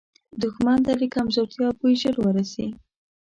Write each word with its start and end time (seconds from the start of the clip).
دښمن 0.41 0.77
ته 0.85 0.91
د 1.01 1.03
کمزورتیا 1.15 1.67
بوی 1.77 1.93
ژر 2.01 2.15
وررسي 2.19 2.67